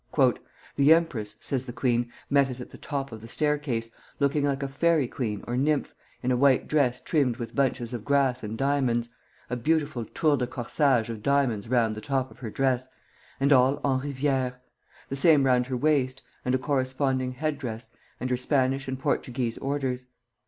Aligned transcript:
"The 0.77 0.93
empress," 0.95 1.35
says 1.39 1.65
the 1.65 1.71
queen, 1.71 2.11
"met 2.27 2.49
us 2.49 2.59
at 2.59 2.71
the 2.71 2.77
top 2.79 3.11
of 3.11 3.21
the 3.21 3.27
staircase, 3.27 3.91
looking 4.19 4.43
like 4.43 4.63
a 4.63 4.67
fairy 4.67 5.07
queen 5.07 5.43
or 5.45 5.55
nymph, 5.55 5.93
in 6.23 6.31
a 6.31 6.35
white 6.35 6.67
dress 6.67 6.99
trimmed 6.99 7.37
with 7.37 7.53
bunches 7.53 7.93
of 7.93 8.03
grass 8.03 8.41
and 8.41 8.57
diamonds, 8.57 9.09
a 9.47 9.55
beautiful 9.55 10.05
tour 10.05 10.37
de 10.37 10.47
corsage 10.47 11.11
of 11.11 11.21
diamonds 11.21 11.67
round 11.67 11.93
the 11.93 12.01
top 12.01 12.31
of 12.31 12.39
her 12.39 12.49
dress, 12.49 12.87
and 13.39 13.53
all 13.53 13.75
en 13.85 13.99
rivière; 14.01 14.55
the 15.09 15.15
same 15.15 15.43
round 15.43 15.67
her 15.67 15.77
waist, 15.77 16.23
and 16.43 16.55
a 16.55 16.57
corresponding 16.57 17.33
headdress, 17.33 17.89
and 18.19 18.31
her 18.31 18.37
Spanish 18.37 18.87
and 18.87 18.97
Portuguese 18.97 19.59
orders. 19.59 20.07